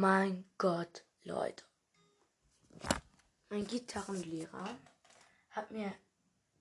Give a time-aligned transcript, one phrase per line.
[0.00, 1.62] mein Gott, Leute.
[3.50, 4.78] Mein Gitarrenlehrer
[5.50, 5.92] hat mir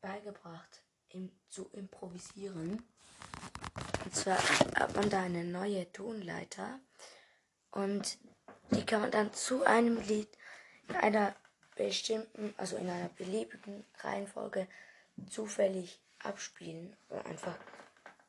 [0.02, 2.84] beigebracht, im, zu improvisieren.
[4.04, 4.38] Und zwar
[4.76, 6.82] hat man da eine neue Tonleiter
[7.72, 8.18] und
[8.72, 10.38] die kann man dann zu einem Lied
[10.90, 11.34] in einer
[11.78, 14.68] bestimmten, also in einer beliebigen Reihenfolge
[15.30, 17.58] zufällig abspielen oder einfach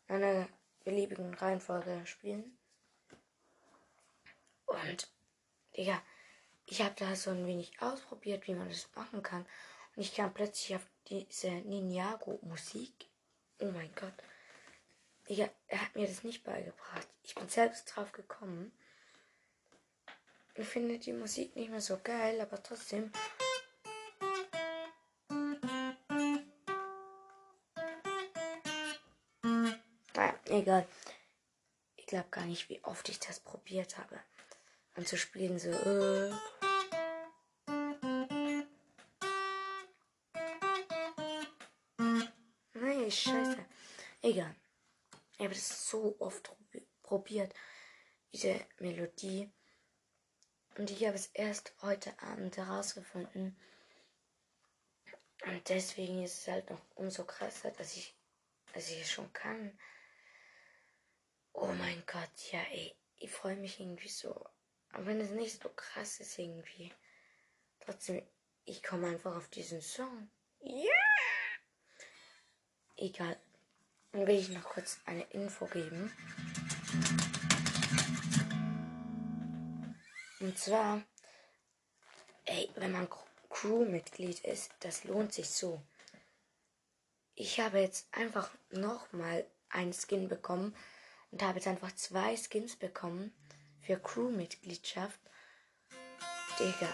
[0.06, 0.48] in einer
[0.84, 2.59] beliebigen Reihenfolge spielen.
[4.88, 5.08] Und,
[5.76, 6.02] Digga,
[6.66, 9.46] ich habe da so ein wenig ausprobiert, wie man das machen kann.
[9.96, 13.06] Und ich kam plötzlich auf diese Ninjago-Musik.
[13.58, 14.14] Oh mein Gott.
[15.28, 17.08] Digga, er hat mir das nicht beigebracht.
[17.22, 18.72] Ich bin selbst drauf gekommen.
[20.54, 23.12] Ich finde die Musik nicht mehr so geil, aber trotzdem.
[30.14, 30.86] Naja, egal.
[31.96, 34.20] Ich glaube gar nicht, wie oft ich das probiert habe.
[35.00, 35.70] Anzuspielen, so.
[35.70, 36.30] Äh.
[42.74, 43.64] Nee, scheiße.
[44.20, 44.54] Egal.
[45.38, 46.54] Ich habe das so oft
[47.02, 47.54] probiert,
[48.34, 49.50] diese Melodie.
[50.76, 53.58] Und ich habe es erst heute Abend herausgefunden.
[55.46, 58.14] Und deswegen ist es halt noch umso krasser, dass ich,
[58.74, 59.78] dass ich es schon kann.
[61.54, 62.94] Oh mein Gott, ja, ey.
[63.16, 64.46] Ich freue mich irgendwie so.
[64.92, 66.92] Aber wenn es nicht so krass ist irgendwie.
[67.80, 68.22] Trotzdem,
[68.64, 70.30] ich komme einfach auf diesen Song.
[70.60, 70.74] Ja!
[70.74, 70.94] Yeah!
[72.96, 73.36] Egal.
[74.12, 76.12] Dann will ich noch kurz eine Info geben.
[80.40, 81.02] Und zwar,
[82.44, 83.08] ey, wenn man
[83.48, 85.82] Crewmitglied ist, das lohnt sich so.
[87.34, 90.74] Ich habe jetzt einfach nochmal einen Skin bekommen
[91.30, 93.32] und habe jetzt einfach zwei Skins bekommen
[93.90, 95.18] für Crewmitgliedschaft.
[96.60, 96.88] Digga.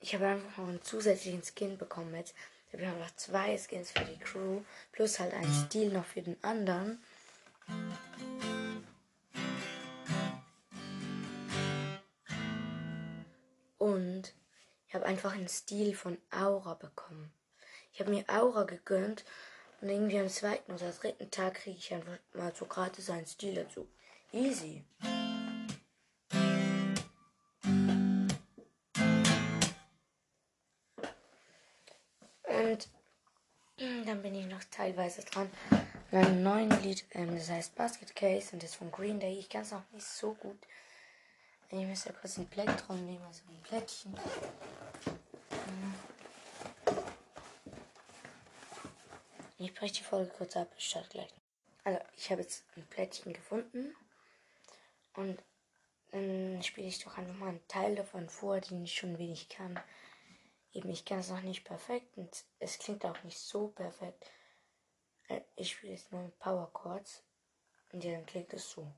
[0.00, 2.34] Ich habe einfach noch einen zusätzlichen Skin bekommen jetzt.
[2.72, 4.62] Ich habe einfach zwei Skins für die Crew.
[4.92, 6.98] Plus halt einen Stil noch für den anderen.
[14.98, 17.32] Habe einfach einen Stil von Aura bekommen.
[17.92, 19.24] Ich habe mir Aura gegönnt.
[19.80, 23.54] Und irgendwie am zweiten oder dritten Tag kriege ich einfach mal so gratis einen Stil
[23.54, 23.86] dazu.
[24.32, 24.84] Easy.
[32.42, 32.88] Und
[34.04, 35.48] dann bin ich noch teilweise dran
[36.10, 39.38] an einem neuen Lied, ähm, das heißt Basket Case und das von Green Day.
[39.38, 40.58] Ich kann es noch nicht so gut.
[41.70, 44.18] Ich muss ja kurz ein Plektron nehmen, also ein Plättchen.
[49.58, 51.34] Ich breche die Folge kurz ab, ich starte gleich.
[51.84, 53.94] Also, ich habe jetzt ein Plättchen gefunden
[55.14, 55.42] und
[56.10, 59.78] dann spiele ich doch einfach mal einen Teil davon vor, den ich schon wenig kann.
[60.72, 64.30] Eben, ich kann es noch nicht perfekt und es klingt auch nicht so perfekt.
[65.28, 67.22] Äh, ich spiele jetzt nur mit Power Chords
[67.92, 68.90] und dann klingt es so.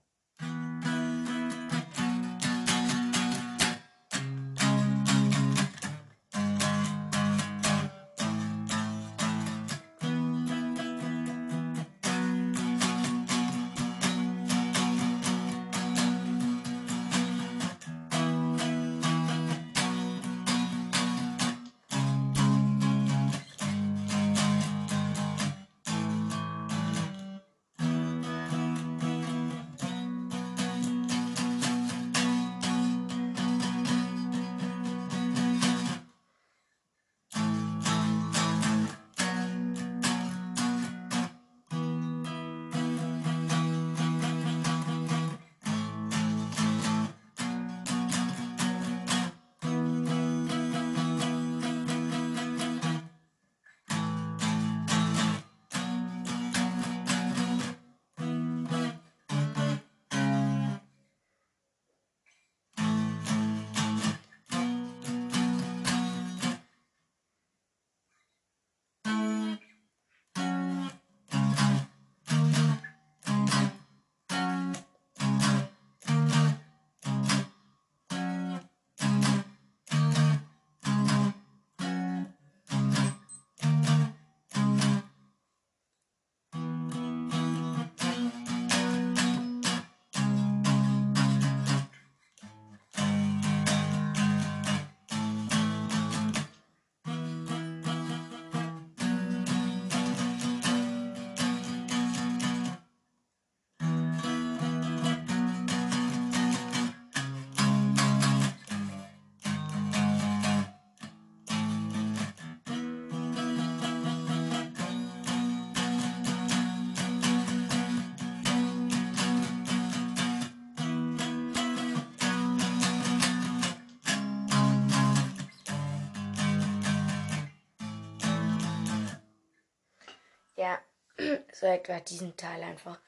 [131.52, 132.98] So etwa diesen Teil einfach.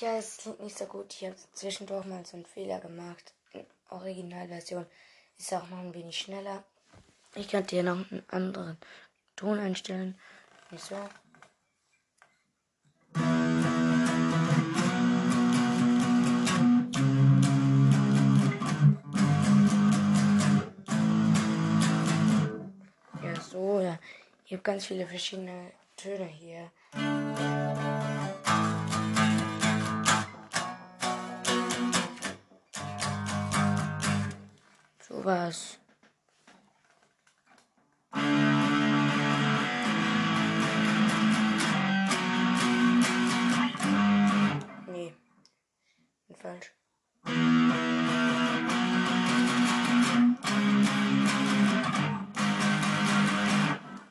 [0.00, 1.12] Ja, es klingt nicht so gut.
[1.14, 3.32] Ich habe zwischendurch mal so einen Fehler gemacht.
[3.52, 4.86] In Originalversion
[5.36, 6.62] ist auch noch ein wenig schneller.
[7.34, 8.78] Ich könnte hier noch einen anderen
[9.36, 10.18] Ton einstellen.
[10.76, 10.94] So.
[23.22, 23.98] Ja, so, ja.
[24.46, 26.70] Ich habe ganz viele verschiedene Töne hier.
[35.28, 35.78] Was.
[44.86, 45.12] Nee.
[46.26, 46.72] Bin falsch.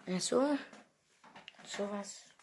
[0.05, 0.57] Ja, so.
[1.63, 2.36] Sowas.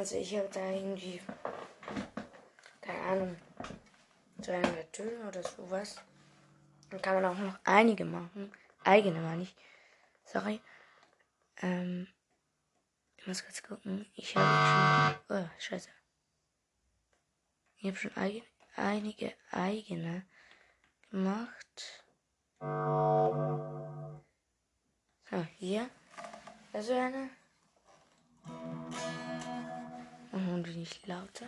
[0.00, 1.20] Also ich habe da irgendwie,
[2.80, 3.36] keine Ahnung,
[4.40, 6.00] 200 Töne oder sowas.
[6.88, 8.50] Dann kann man auch noch einige machen.
[8.82, 9.54] Eigene meine ich.
[10.24, 10.62] Sorry.
[11.60, 12.08] Ähm,
[13.18, 14.10] ich muss kurz gucken.
[14.14, 15.90] Ich habe schon, oh, scheiße.
[17.76, 18.46] Ich habe schon eigen,
[18.76, 20.24] einige eigene
[21.10, 22.06] gemacht.
[25.30, 25.90] So, hier.
[26.72, 27.28] Also eine.
[30.32, 31.46] Und wenig lauter.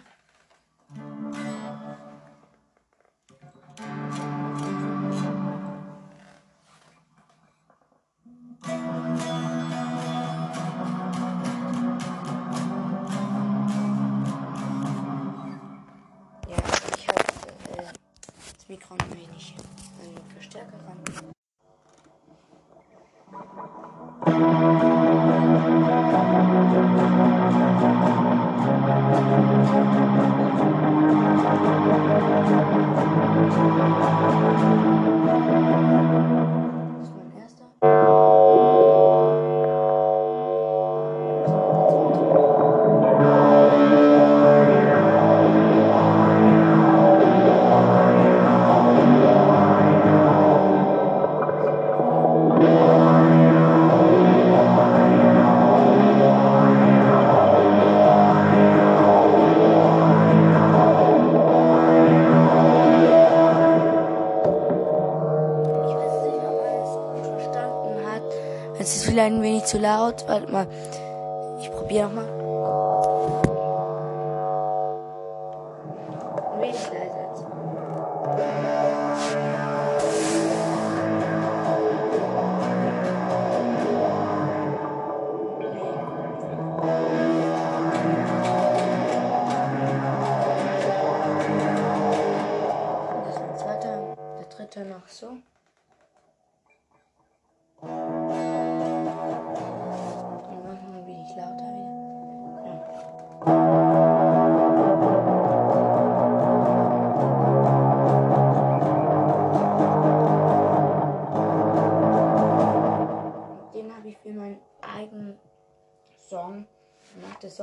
[69.12, 70.24] Vielleicht ein wenig zu laut.
[70.26, 70.66] Warte mal.
[71.60, 72.42] Ich probiere nochmal.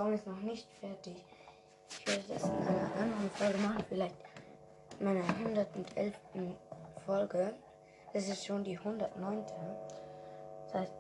[0.10, 1.24] Song ist noch nicht fertig.
[1.92, 4.16] Ich werde das in einer anderen Folge machen, vielleicht
[5.00, 6.16] in meiner 111.
[7.06, 7.54] Folge.
[8.14, 9.46] Das ist schon die 109.
[10.66, 10.94] Das heißt,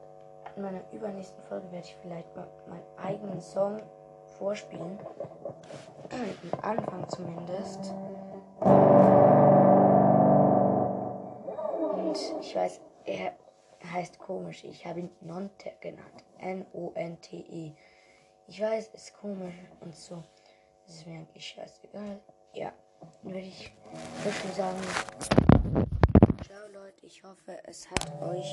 [0.56, 3.82] in meiner übernächsten Folge werde ich vielleicht mal meinen eigenen Song
[4.38, 5.00] vorspielen.
[6.12, 7.94] Am Anfang zumindest.
[11.96, 13.34] Und ich weiß, er
[13.92, 14.64] heißt komisch.
[14.66, 16.24] Ich habe ihn Nonte genannt.
[16.38, 17.74] N-O-N-T-E.
[18.50, 20.24] Ich weiß, ist komisch und so.
[20.88, 22.20] Das ist mir eigentlich scheißegal.
[22.56, 22.74] Ja,
[23.22, 23.72] würde ich
[24.24, 24.82] wirklich sagen.
[26.44, 28.52] Ciao Leute, ich hoffe, es hat euch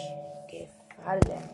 [0.50, 1.48] gefallen.